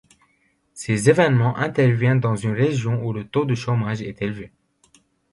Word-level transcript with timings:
Ces 0.73 1.09
événements 1.11 1.55
interviennent 1.57 2.19
dans 2.19 2.35
une 2.35 2.55
région 2.55 3.05
où 3.05 3.13
le 3.13 3.23
taux 3.23 3.45
de 3.45 3.53
chômage 3.53 4.01
est 4.01 4.19
élevé. 4.23 4.51